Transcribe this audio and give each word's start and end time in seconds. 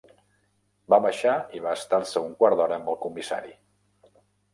Va 0.93 0.97
baixar 1.05 1.35
i 1.57 1.61
va 1.65 1.73
estar-se 1.79 2.23
un 2.29 2.33
quart 2.39 2.57
d'hora 2.61 2.79
amb 2.81 2.89
el 2.95 2.99
Comissari. 3.05 3.55